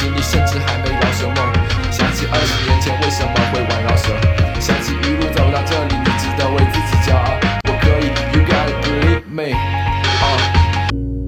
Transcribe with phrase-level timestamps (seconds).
[0.00, 1.36] 时你甚至还没饶舌梦。
[1.92, 4.08] 想起二十年前为什么会玩饶舌，
[4.58, 7.36] 想起一路走到这里，你值得为自己骄傲。
[7.68, 9.52] 我可以，You gotta believe me。
[9.52, 10.24] 啊，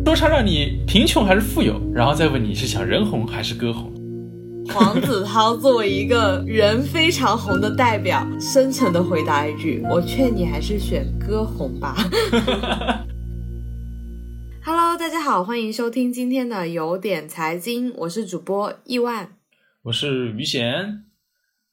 [0.06, 3.92] 说唱让你贫穷还是富有，然后再问你是想人红还是歌红。
[4.72, 11.94] 黄子韬作为一个人非常红的代表，深沉的回答一句：“我劝你还是选歌红吧。
[15.02, 19.36] ”大家好，欢迎收听今天的有点财经，我是主播亿万，
[19.82, 21.06] 我是于贤。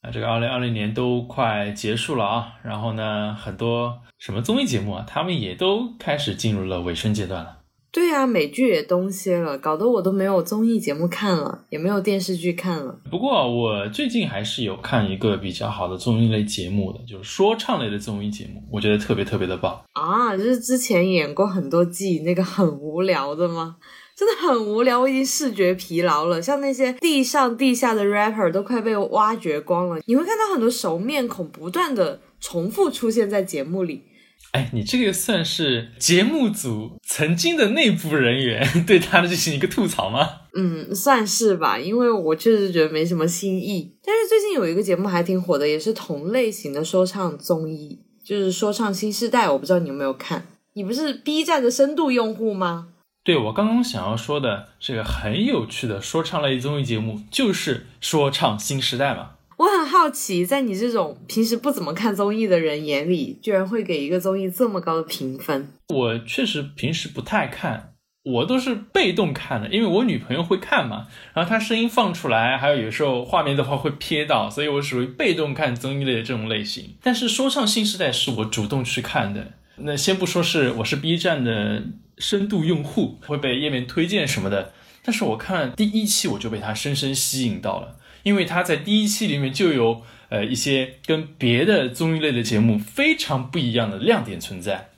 [0.02, 7.58] 啊，这个二零二零年都快结束了啊，然后呢，很多什么综艺节目啊，他们也都开始进入了尾声阶段了。
[7.91, 12.99] 对啊，美剧也东歇了，搞得我都没有综艺节目看了，也没有电视剧看了。
[13.09, 20.38] 不过我最近还是有看一个比较好的综艺类节目的，就是说唱类的综艺节目，我觉得特别特别的棒啊！
[20.38, 23.77] 就是之前演过很多季那个很无聊的吗？
[24.16, 26.41] 真的很无聊，我已经视觉疲劳了。
[26.41, 34.03] 像那些地上地下的 rapper 都快被挖掘光了，你会看到很多熟面孔不断的重复出现在节目里。
[34.52, 40.28] 哎，你这个算是节目组曾经的内部人员 对他的进行一个吐槽吗？
[40.56, 43.95] 嗯，算是吧，因为我确实觉得没什么新意。
[44.03, 49.47] 但是最近有一个节目还挺火的，也是同类型的说唱综艺，就是《说唱新时代》。
[49.53, 50.47] 我不知道你有没有看？
[50.73, 52.88] 你不是 B 站的深度用户吗？
[53.23, 59.31] 对，我刚刚想要说的这个很有趣的说唱类综艺节目，就是《说唱新时代》嘛。
[59.59, 65.67] 我很好奇，在你这种平时不怎么看综艺的人眼里，居然会给一个综艺这么高的评分。
[65.89, 67.91] 我确实平时不太看，
[68.23, 76.95] 我都是被动看的，因为我女朋友会看嘛，然后她声音放出来，还有有时候画面的话会瞥到，所以我属于被动看综艺类的这种类型。
[77.03, 79.51] 但是说唱新时代是我主动去看的。
[79.81, 81.83] 那先不说是我是 B 站的
[82.17, 84.71] 深度用户，会被页面推荐什么的，
[85.03, 87.97] 但是我看第一期我就被它深深吸引到了。
[88.23, 94.90] 因为他在第一期里面就有呃一些跟别的综艺类的节目非常不一样的亮点存在。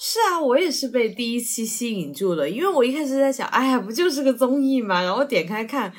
[0.00, 5.92] 是啊，我也是被第一期吸引住了，因为我一开始在想，哎呀，不就是个综艺嘛，然后点开看，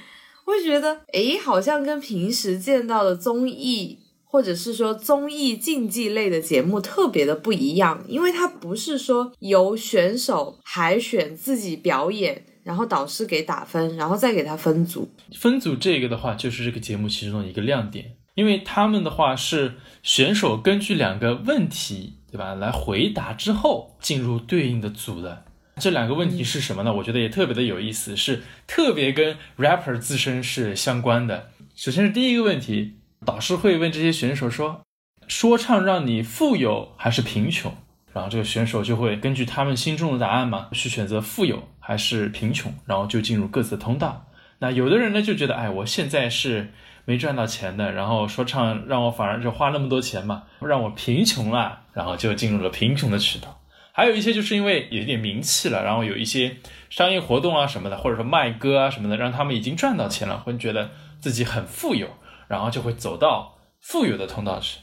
[0.46, 12.46] 我觉得，哎，好像跟平时见到的综艺或者是说综艺竞技类的节目特别的不一样，因为它不是说由选手海选自己表演。
[12.70, 15.12] 然后导师给打分，然后再给他分组。
[15.34, 25.46] 分组这个的话，就是这个节目其中的一个亮点，因为他们的话是选手根据两个问题，对吧，来回答之后进入对应的组的。
[25.78, 26.94] 这两个问题是什么呢？
[26.94, 31.50] 我觉得也特别的有意思，是特别跟 rapper 自身是相关的。
[31.76, 34.82] 首先是第一个问题，导师会问这些选手说：
[35.28, 37.74] 说唱让你富有还是贫穷？
[38.14, 44.28] 然后这个选手就会根据他们心中的答案嘛，去选择富有还是贫穷，然后就进入各自的通道。
[44.60, 46.72] 那有的人呢就觉得，哎，我现在是
[47.06, 53.60] 没赚到钱的，然后说唱让我反而就花那么多钱嘛，让我贫穷了，然后就进入了贫穷的渠道。
[53.92, 56.58] 还有一些就是因为有一点名气了，然后有一些
[56.92, 62.08] 商业活动啊什么的，或者说卖歌啊什么的，让他们已经赚到钱了，会觉得自己很富有，
[62.48, 64.78] 然后就会走到富有的通道去。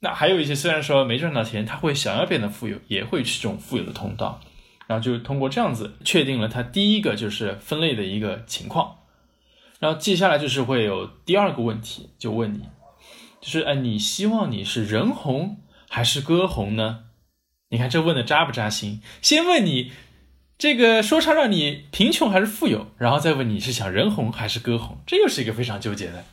[0.00, 4.40] 那还有一些虽然说没赚到钱，他会想要变得富有，也会去这种富有的通道，
[4.88, 8.96] 然后就通过这样子确定了他第一个就是分类的一个情况，
[9.78, 12.62] 然后接下来就是会有第二个问题，就问你，
[13.40, 17.04] 就是哎，你希望你是人红还是歌红呢？
[17.68, 19.02] 你看这问的扎不扎心？
[19.20, 19.92] 先问你
[20.56, 26.24] 这个说唱让你贫穷还是富有，然后再问你是想人红还是歌红，这又是一个非常纠结的。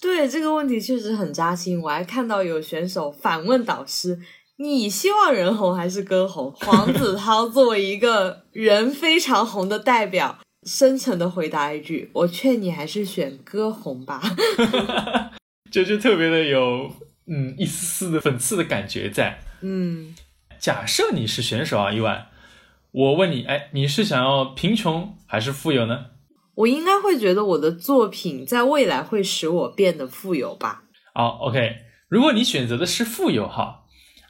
[0.00, 4.18] 对这个问题确实很扎心，我还看到有选手反问导师
[4.60, 14.20] ：“你希望人红还是歌红？” 黄子韬作为一个人非常红的代表，深沉的回答一句：“我劝你还是选歌红吧。
[15.72, 16.90] ”这就特别的有
[17.26, 19.40] 嗯一丝丝的讽刺的感觉在。
[19.62, 20.14] 嗯，
[20.58, 22.26] 假设你是选手啊，伊万，
[22.92, 26.06] 我问你，哎，你是想要贫穷还是富有呢？
[26.56, 30.82] 我应该会觉得我的作品在未来会使我变得富有吧。
[31.14, 31.76] 好，OK，
[32.08, 33.79] 如果你选择的是富有哈，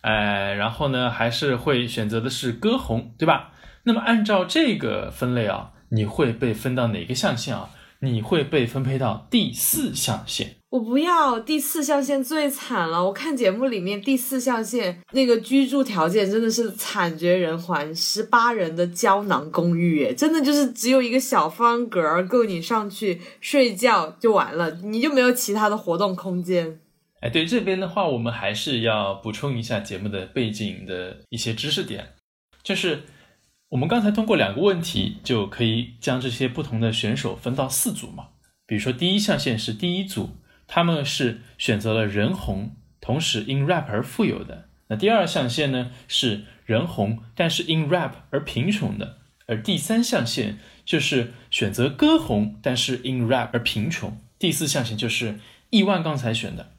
[0.03, 3.53] 哎，然后呢，还是会选择的是歌红，对吧？
[3.85, 7.71] 那么按照这个分类啊，你会被分到哪个象限啊？
[8.03, 10.57] 你会被分配到第四象限。
[10.71, 13.05] 我不要第四象限最惨了。
[13.05, 26.81] 我看节目里面第四象限那个居住条件真的是惨绝人寰，十八人的胶囊公寓，真的就是只有一个小方格够你上去睡觉就完了，你就没有其他的活动空间。
[27.21, 32.15] 哎，对这边的话，我们还是要补充一下节目的背景的一些知识点，
[32.63, 33.03] 就是
[33.69, 38.29] 我们刚才通过两个问题就可以将这些不同的选手分到四组嘛。
[38.67, 40.37] 比如说第一象限是第一组，
[40.67, 44.69] 他们是选择了人红，同时因 rap 而富有的。
[44.89, 49.19] 那第二象限呢是人红，但是因 rap 而贫穷的。
[49.47, 54.17] 而第三象限就是选择歌红，但是因 rap 而贫穷。
[54.39, 55.39] 第四象限就是
[55.71, 56.73] 亿万刚才选的，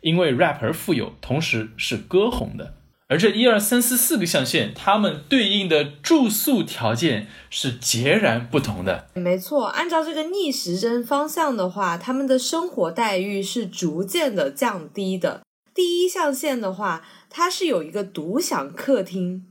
[0.00, 2.74] 因为 rap 而富有，同时是歌红的。
[3.10, 9.08] 而这一二三四四个象限，它们对应的住宿条件是截然不同的。
[9.14, 15.40] 没错，按照这个逆时针方向的话，他们的生活待遇是逐渐的降低的。
[15.74, 19.46] 第一象限的话，它是有一个独享客厅，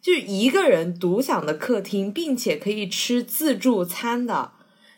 [0.00, 4.52] 就是一个人独享的客厅，并且可以吃自助餐的。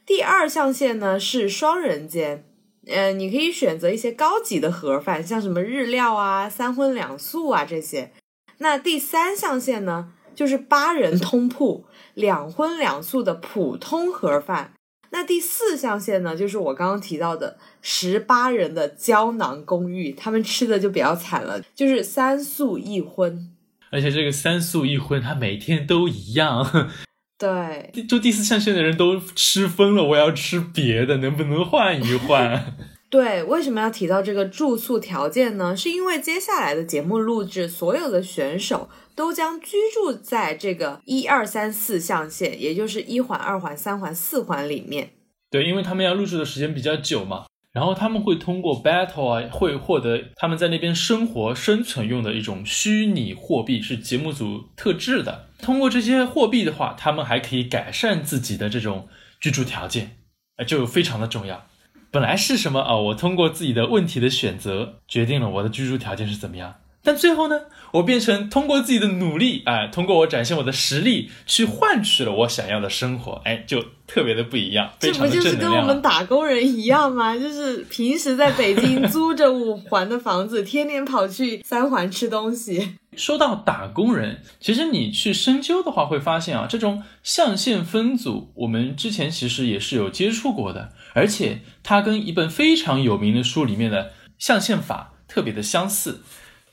[0.06, 2.45] 第二象限呢是双人间。
[2.86, 8.12] 呃，你可以选择一些高级的盒饭，像什么日料啊、三荤两素啊这些。
[8.58, 11.84] 那第三象限呢，就是八人通铺，
[12.14, 14.72] 两荤两素的普通盒饭。
[15.10, 23.50] 那第四象限呢，就是我刚刚提到的十八人的胶囊公寓，他们吃的就比较惨了，就是三素一荤。
[23.90, 26.90] 而且这个三素一荤，它每天都一样。
[27.38, 32.74] 对，就第四象限的人都吃疯了，我要吃别的，能不能换一换？
[33.10, 35.76] 对，为什么要提到这个住宿条件呢？
[35.76, 45.10] 是因为接下来的节目录制，所有的选手都将居住在这个一二三四象限，也就是一环、二环、三环、四环里面。
[45.50, 47.44] 对，因为他们要入住的时间比较久嘛。
[47.76, 55.50] 然后他们会通过 battle 啊，会获得他们在那边生活生存用的一种虚拟货币，是节目组特制的。
[55.58, 59.08] 通过这些货币的话，他们还可以改善自己的这种
[59.38, 60.16] 居住条件，
[60.56, 61.66] 呃，就非常的重要。
[62.10, 62.96] 本来是什么啊？
[62.96, 66.76] 我通过自己的问题的选择，决定了我的居住条件是怎么样。
[67.06, 67.60] 但最后呢，
[67.92, 77.38] 我变成通过自己的努力，哎，通过我展现我的实力，去换取了我想要的生活，哎，就特别的不一样，非常的这不就是跟我们打工人一样吗？
[77.38, 82.96] 就是平时在北京租着五环的房子，天天跑去三环吃东西。
[83.16, 96.20] 说到打工人，其实你去深究的话，会发现啊，这种象限分组，我们之前其实也是有接触过的，而且它跟一本非常有名的书里面的象限法特别的相似。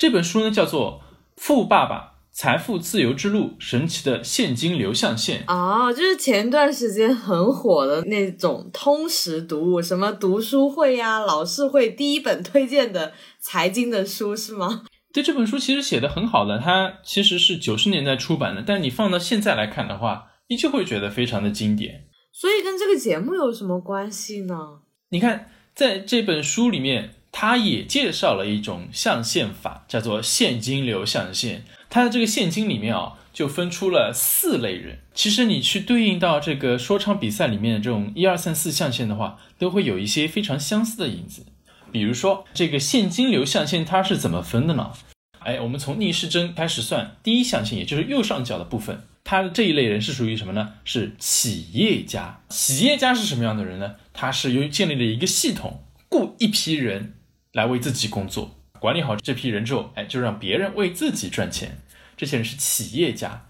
[0.04, 1.02] 这本书呢叫做
[1.42, 14.84] 《富爸爸财富自由之路：神奇的现金流象限》哦，就是前段时间很火的那种通识读物，什么读书会呀、老师会第一本推荐的财经的书是吗？
[15.14, 22.10] 对，这本书其实写的很好的，它其实是九十年代出版的，但你放到现在来看的话，依旧会觉得非常的经典。
[22.34, 24.82] 所以跟这个节目有什么关系呢？
[25.12, 27.12] 你看，在这本书里面。
[27.36, 31.66] 他也介绍了一种象限法，叫做现金流象限。
[31.90, 35.00] 它的这个现金里面啊，就分出了四类人。
[35.16, 41.48] 其实你去对应到这个说唱比赛里面的这种一二三四象限的话，都会有一些非常相似的影子。
[41.92, 44.92] 比如说这个现金流象限它是怎么分的呢？
[45.40, 50.76] 哎，我们从逆时针开始算，第一象限也就是右上角的部分，它的这一类人是属于什么呢？
[50.86, 52.42] 是企业家。
[52.50, 53.96] 企业家是什么样的人呢？
[54.14, 57.16] 他是由于建立了一个系统，雇一批人。
[57.54, 61.78] 来为自己工作，管理好这批人之后，哎，就让别人为自己赚钱。
[62.18, 63.46] 这些人是企业家，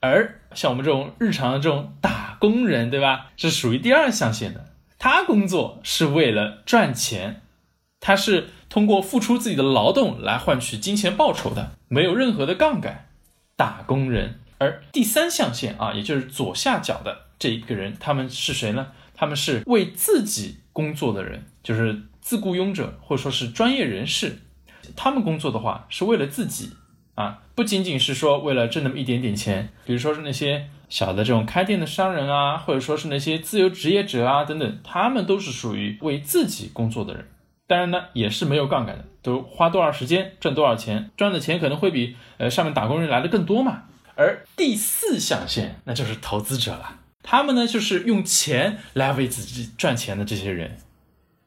[0.00, 3.30] 而像我们这种日常的这种打工人，对吧？
[3.36, 4.72] 是属于第二象限的。
[4.98, 7.42] 他工作是为了赚钱，
[8.00, 13.08] 他是通过付出自己的劳动来换取金钱报酬的，没有任何的杠杆。
[13.56, 18.88] 打工人，而第三象限啊，也就是左下角的这一个人，他们是谁呢？
[19.24, 22.02] 他们是为自己工作的人，就是。
[22.24, 24.38] 自雇佣者或者说是专业人士，
[24.96, 26.70] 他们工作的话是为了自己
[27.16, 29.68] 啊，不仅仅是说为了挣那么一点点钱。
[29.84, 37.28] 比如说是那些小的这种开店的商人啊，或者说是那些自由职业者啊等等，他们都是属于为自己工作的人。
[37.66, 43.82] 当然呢，也是没有杠杆的，都花多少时间赚多少钱，赚的钱可能会比呃上面打工人来的更多嘛。
[44.14, 50.76] 而第四象限那就是投资者了，他们呢就是用钱来为自己赚钱的这些人，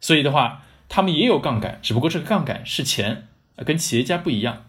[0.02, 0.64] 所以的话。
[0.90, 3.28] 他们也有杠杆，只不过这个杠杆是钱，
[3.66, 4.68] 跟企业家不一样。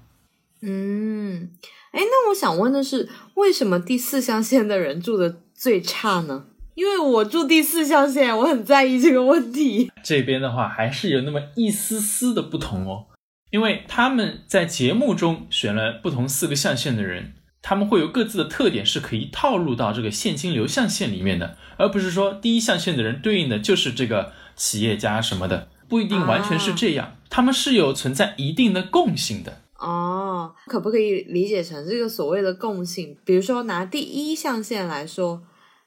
[0.62, 1.50] 嗯，
[1.93, 6.47] 哎，那我想问的是，为什么第四象限的人住的最差呢？
[6.75, 9.93] 因为我住第四象限，我很在意这个问题。
[10.03, 13.07] 这边的话还是有那么一丝丝的不同哦，
[13.50, 25.69] 因为他们在节目中选了不同四个象限的人，他们会有各自的特点，是可以套入到这个现金流象限里面的，而不是说第一象限的人对应的就是这个企业家什么的。
[25.88, 30.55] 不一定完全是这样，他们是有存在一定的共性的哦。
[30.67, 33.17] 可不可以理解成这个所谓的共性？
[33.25, 35.43] 比如说拿第一象限来说，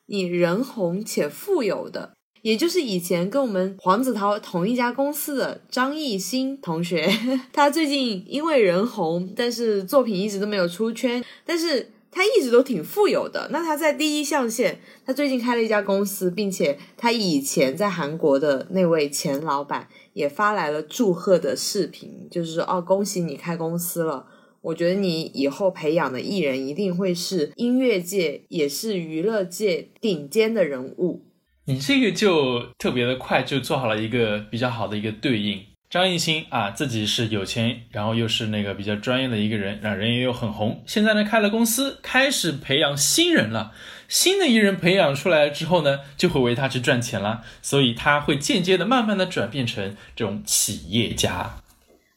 [0.08, 7.08] 你人红且富有的，也就是以前跟我们黄子韬同一家公司的张艺兴同学，
[7.54, 13.48] 他最近因为人红，但是作品一直都没有出圈，但是他一直都挺富有的。
[13.52, 24.26] 那他在第一象限，他最近开了一家公司，并且他以前在韩国的那位前老板也发来了祝贺的视频，就是说哦，恭喜你开公司了。
[24.62, 31.22] 我觉得你以后培养的艺人一定会是音乐界也是娱乐界顶尖的人物。
[31.66, 35.64] 你这个就特别的快，就做好了一个比较好的一个对应。
[35.90, 40.82] 张艺兴啊，自己是有钱，然后又是那个比较专业的一个人，让人也又很红。
[40.88, 43.74] 现在呢，开了公司，开始培养新人了。
[44.08, 51.58] 新的艺人培养出来之后呢，就会为他去赚钱了，所以他会间接的、慢慢的转变成这种企业家。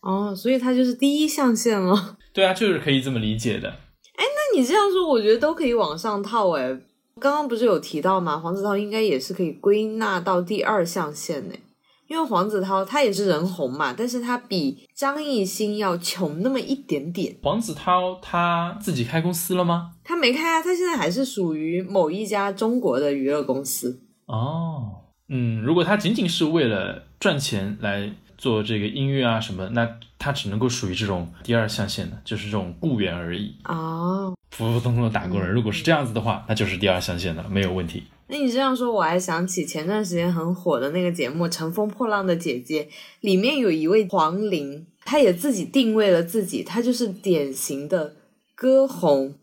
[0.01, 2.17] 哦，所以他就是第一象限了。
[2.33, 3.69] 对啊，就是可以这么理解的。
[3.71, 6.79] 哎，那你这样说，我觉得都可以往上套哎。
[7.21, 8.39] 刚刚不是有提到吗？
[8.39, 11.55] 黄子韬应该也是可以归纳到第二象限呢，
[12.09, 17.37] 因为黄子韬他也是人红嘛，但是他比张艺兴要穷那么一点点。
[17.43, 19.93] 黄子韬他自己开公司了吗？
[20.03, 24.03] 他没开啊，他现在还是属于某一家中国的娱乐公司。
[24.27, 33.55] 哦，嗯，如果他仅仅是为了赚钱来做这个音乐啊什么，那他只能够属于这种第二象限的，就是这种雇员而已。
[33.65, 34.35] 哦。
[34.57, 38.05] 普普通通的打工人，如果是这样子的话，那就是第二象限的，没有问题。
[38.29, 42.85] 那你这样说，我还想起前段时间很火的那个节目《乘风破浪的姐姐》，
[43.21, 48.15] 里面有一位黄龄，她也自己定位了自己，她就是典型的
[48.55, 49.35] 歌红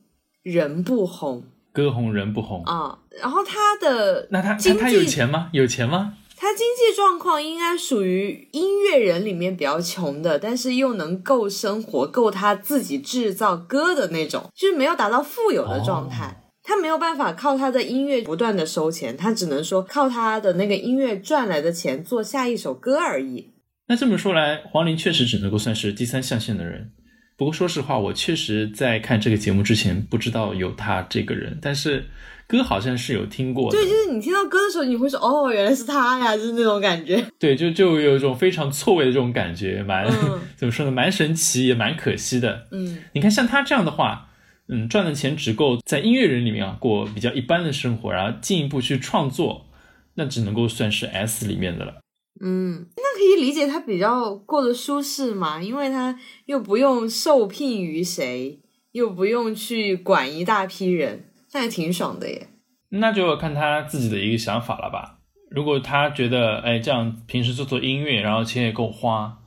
[0.42, 3.00] 人不红，歌红人不红啊。
[3.22, 5.50] 然后她的那她她有钱吗？
[5.52, 6.18] 有钱吗？
[6.42, 16.52] 他经济状况应该属于音乐人里面比较穷的，但是又能够生活，够他自己制造歌的那种，就是没有达到富有的状态。
[16.64, 23.52] 他没有办法靠他的音乐不断的收钱，他只能说靠他的那个音乐赚来的钱做下一首歌而已。
[23.88, 26.90] 那这么说来，黄龄确实只能够算是第三象限的人。
[27.38, 32.06] 不过说实话，我确实在看这个节目之前不知道有他这个人，但是。
[32.52, 37.26] 歌好像是有听过，对，就是你听到歌的时候，你会说哦，原来是他呀，就是那种感觉。
[37.40, 40.06] 对，就就有一种非常错位的这种感觉，蛮
[40.58, 42.68] 怎么说呢，蛮神奇，也蛮可惜的。
[42.72, 44.28] 嗯，你看像他这样的话，
[44.68, 49.68] 嗯，赚的钱只够在音乐人里面啊过比较一般的生活，然后进一步去创作，
[50.16, 52.02] 那只能够算是 S 里面的了。
[52.44, 58.60] 嗯，那可以理解他比较过得舒适嘛，因为他又不用受聘于谁，
[58.92, 61.28] 又不用去管一大批人。
[61.54, 62.48] 那也挺爽的耶，
[62.90, 65.20] 那就看他自己的一个想法了吧。
[65.50, 69.40] 如果他觉得，哎，这样平时做做音乐，然后钱也够花，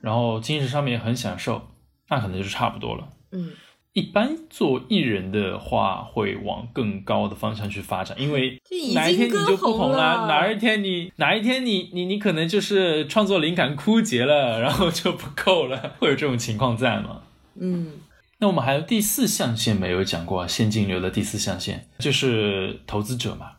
[0.00, 1.68] 然后精神上面也很享受，
[2.08, 3.08] 那可能就是差不多了。
[3.32, 3.50] 嗯，
[3.92, 8.58] 一般做艺人的话，会往更高的方向去发展，因为
[8.94, 17.20] 哪一天你就不红了，哪一天你哪一天你你你可能就是创作灵感枯竭了，然后就不够了，会有这种情况在吗？
[17.60, 17.92] 嗯。
[18.42, 23.52] 那我们还有第四象限没有讲过，现金流的第四象限就是投资者嘛。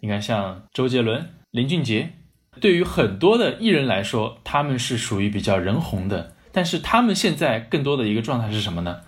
[0.00, 2.14] 你看，像周杰伦、林俊杰，
[2.58, 9.02] 对于很多的艺人来说，他们是属于比较人红的，但是他们现在更多的一个状态是什么呢？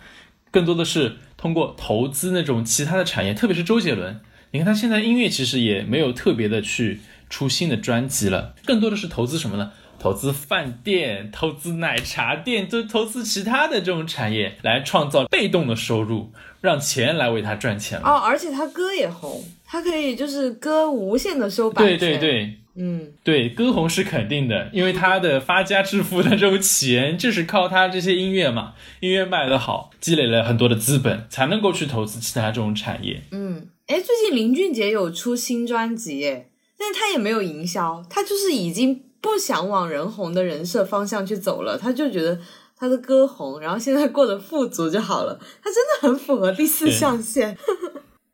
[0.50, 7.00] 更多的是通过投资那种其他的产业，特别是周杰伦，你看他现在音乐其实也没有特别的去
[7.30, 9.72] 出新的专辑了，更多的是投资什么呢？
[10.04, 16.30] 投资饭店、投资奶茶店，就投资其他的这种产业，来创造被动的收入，
[16.60, 21.98] 让钱来为他赚钱哦，而且他歌也红，他可以就是歌无限的收版权。
[21.98, 33.22] 对对对，嗯，对，歌红是肯定的，因为他的发家致富的这种钱，就是靠他这些音乐嘛，音乐卖得好，积累了很多的资本，才能够去投资其他这种产业。
[33.30, 39.00] 嗯，哎，最近林俊杰有出新专辑，哎，但是他也没有营销，他就是已经。
[39.24, 42.38] 不想往人红的人设方向去走了，他就觉得
[42.76, 45.40] 他的歌红，然后现在过得富足就好了。
[45.62, 47.56] 他真的很符合第四象限。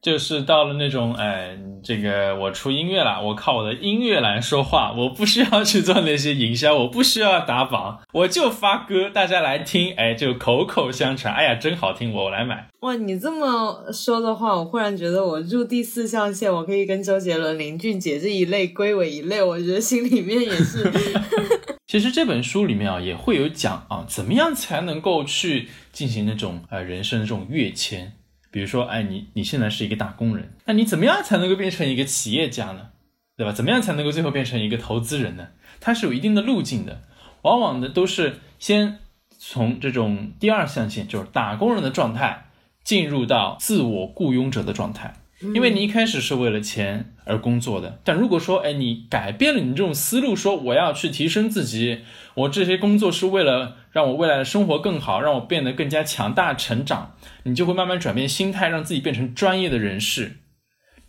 [0.02, 12.68] 就是到了那种，哎，这个我出音乐了，我靠我的音乐来说话，我不需要去做那些营销，我不需要打榜，我就发歌，大家来听，哎，就口口相传，哎呀，真好听，我来买。
[12.80, 20.90] 哇，你这么说的话，我忽然觉得我入第四象限，我可以跟周杰伦、林俊杰这一类归为一类，我觉得心里面也是。
[21.86, 28.12] 其实这本书里面啊，也会有讲啊，怎么样才能够去进行那种呃人生的这种跃迁。
[28.50, 32.90] 比如说，哎，你你现在是一个打工人，那你怎么样才能够变成一个企业家呢？
[33.36, 33.52] 对吧？
[33.52, 35.48] 怎么样才能够最后变成一个投资人呢？
[35.80, 37.02] 它是有一定的路径的，
[37.42, 38.98] 往往的都是先
[39.38, 42.50] 从这种第二象限，就是打工人的状态，
[42.84, 45.14] 进入到自我雇佣者的状态，
[45.54, 48.00] 因为你一开始是为了钱而工作的。
[48.04, 52.00] 但如果说，哎，你改变了你这种思路，说我要去提升自己，
[52.34, 60.36] 我这些工作是为了让我未来的生活更好，让我变得更加强大、成长，你就会慢慢转变心态，让自己变成专业的人士。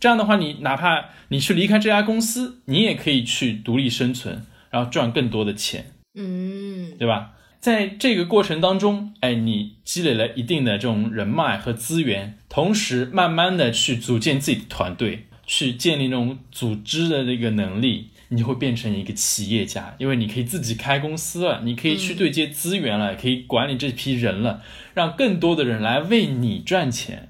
[0.00, 7.32] 这样的话，你哪怕你去离开这家公司，你也可以去独立生存，然后赚更多的钱，嗯对吧？
[7.62, 24.60] 在这个过程当中，哎，你积累了一定的这种人脉和资源，同时慢慢的去组建自己的团队，去建立那种组织的这个能力，你就会变成一个企业家，因为你可以自己开公司了，你可以去对接资源了，可以管理这批人了，
[24.94, 27.28] 让更多的人来为你赚钱，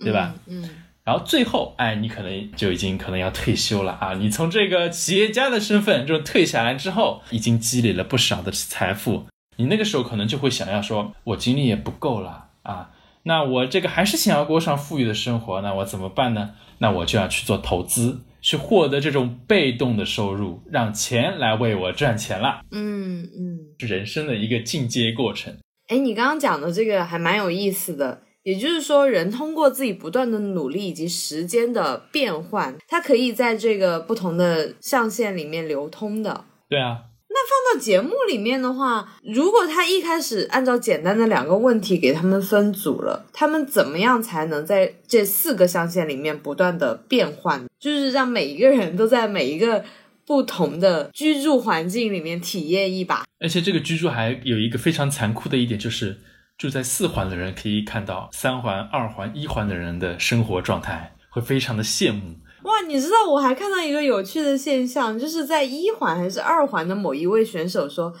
[0.00, 0.34] 对吧？
[0.48, 0.68] 嗯
[1.04, 4.12] 然后最后，哎，你可能就已经可能要退休了啊！
[4.14, 9.26] 你从这个企业家的身份这种退下来之后，已经积累了不少的财富，
[9.58, 12.90] 你那个时候可能就会想要说，我精力也不够了啊，
[13.24, 16.54] 那我这个还是想要过上富裕的生活，那我怎么办呢？
[16.78, 23.58] 那我就要去做投资，去获得这种被动的收入，让钱来为我赚钱了，嗯嗯。
[23.80, 25.54] 是人生的一个进阶过程。
[25.88, 28.22] 哎，你刚刚讲的这个还蛮有意思的。
[28.44, 36.44] 也就是说，人通过自己不断的努力以及时间的变换，它可以在这个不同的象限里面流通的。
[36.66, 37.00] 对啊，
[37.30, 47.66] 那放到节目里面的话，如果他一开始按照简单的两个问题给他们分组了，他们怎么样才能在这四个象限里面不断的变换？
[47.78, 49.84] 就是让每一个人都在每一个
[50.26, 53.24] 不同的居住环境里面体验一把。
[53.38, 56.18] 而且这个居住还有一个非常残酷的一点，就是
[56.56, 62.34] 住在四环的人可以看到三环、二环、一环的人的生活状态，会非常的羡慕。
[62.62, 68.12] 哇，你知道我还看到一个有趣的现象，就是在一环还是二环的某一位选手说，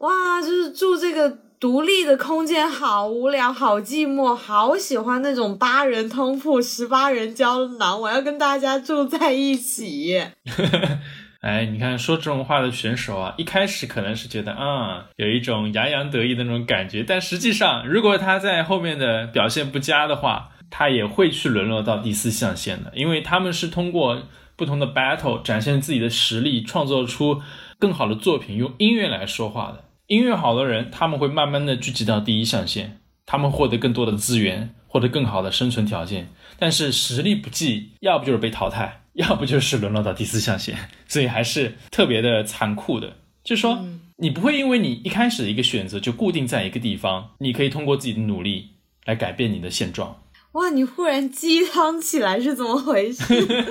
[0.00, 10.22] 哇，就是住这个独立的空间好无聊，好寂寞，好喜欢那种八人通铺、十八人胶囊，我要跟大家住在一起。
[11.40, 24.22] 哎，你看说这种话的选手啊，一开始可能是觉得啊、有一种洋洋得意的那种感觉，但实际上，如果他在后面的表现不佳的话，他也会去沦落到第四象限的，因为他们是通过
[24.56, 27.40] 不同的 battle 展现自己的实力，创作出
[27.78, 29.84] 更好的作品，用音乐来说话的。
[30.08, 36.30] 音乐好的人，他们会慢慢的聚集到第一象限，他们获得更多的资源，获得更好的生存条件。
[36.58, 40.74] 但是实力不济，要不就是被淘汰， 要不就是沦落到第四象限，
[41.06, 43.18] 所以还是特别的残酷的。
[43.44, 43.84] 就是说，
[44.16, 48.70] 你不会因为你一开始的一个选择就固定在一个地方，你可以通过自己的努力
[49.04, 50.22] 来改变你的现状。
[50.52, 53.22] 哇，你忽然鸡汤起来是怎么回事？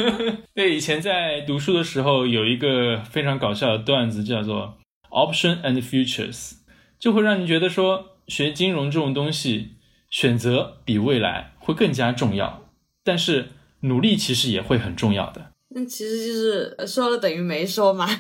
[0.54, 4.78] 对，以前在读书的时候有一个非常搞笑的段子，叫做
[5.10, 6.54] “option and futures”，
[7.00, 9.72] 就会让你觉得说，学金融这种东西，
[10.10, 12.70] 选择比未来会更加重要，
[13.04, 13.50] 但是
[13.82, 15.52] 努力其实也会很重要的。
[15.70, 18.08] 那其实就是呃说了等于没说嘛。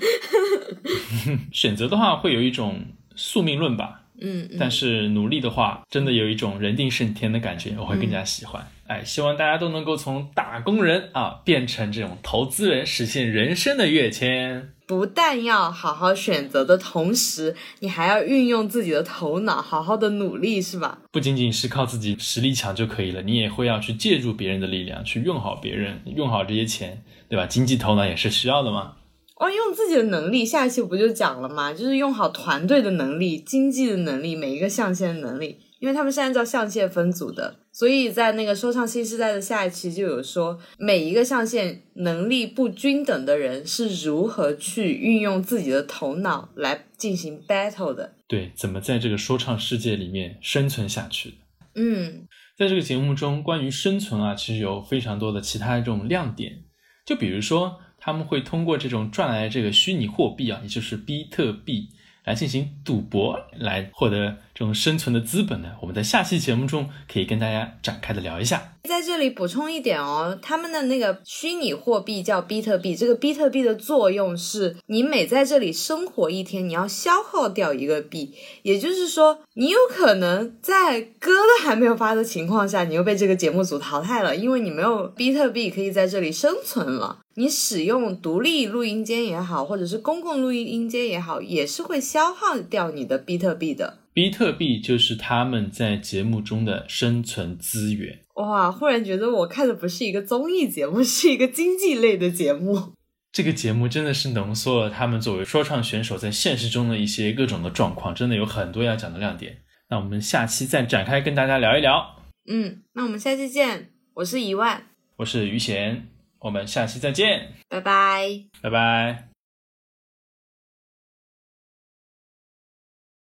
[1.53, 8.65] 选择的话会有一种宿命论吧，嗯，嗯但是努力的话，真的有一种人定胜天的感觉，我会更加喜欢。
[8.87, 14.69] 哎，希望大家都能够从打工人啊变成这种投资人，实现人生的跃迁。
[14.87, 20.99] 不但要好好选择的同时，你还要运用自己的头脑，好好的努力，是吧？
[21.11, 27.45] 不仅仅是靠自己实力强就可以了，你也会要去借助别人的力量，去用好别人，用好这些钱，对吧？
[27.45, 28.93] 经济头脑也是需要的嘛。
[29.39, 31.71] 哦，用自己的能力，下一期不就讲了吗？
[31.71, 48.15] 就是用好团队的能力、经济的能力、每一个象限的能力，因为他们是按照象限分组的，所以在那个说唱新时代的下一期就有说，每一个象限能力不均等的人是如何去运用自己的头脑来进行 battle 的。
[48.27, 51.35] 对，怎么在这个说唱世界里面生存下去的？
[51.75, 56.63] 嗯在这个节目中，关于生存啊，其实有非常多的其他这种亮点，
[57.05, 61.89] 就比如说他们会通过这种赚来的这个虚拟货币啊，也就是比特币。
[62.23, 65.73] 来进行赌博，来获得这种生存的资本呢？
[65.81, 68.73] 我们在下期节目中可以跟大家展开的聊一下。
[68.85, 87.19] 在这里补充一点哦，他们的那个虚拟货币叫比特币，这个比特币的作用是你每在这里生活一天，你要消耗掉一个币，也就是说，你有可能在歌都还没有发的情况下，你又被这个节目组淘汰了，因为你没有比特币可以在这里生存了。
[87.35, 93.99] 你使用独立录音间也好，或者是公共录音间也好，也是会消耗掉你的比特币的。
[94.17, 98.21] 比特币就是他们在节目中的生存资源。
[98.33, 102.93] 哇，忽然觉得我看的不是一个综艺节目，是一个经济类的节目。
[103.31, 109.57] 这个节目真的是浓缩了他们作为说唱选手在现实中的一些各种的状况，真的有很多要讲的亮点。
[109.91, 112.15] 那我们下期再展开跟大家聊一聊。
[112.49, 114.87] 嗯，那我们下期见，我是一万。
[115.17, 116.07] 我是于贤，
[116.39, 118.27] 我们下期再见，拜拜。
[118.63, 119.26] 拜拜。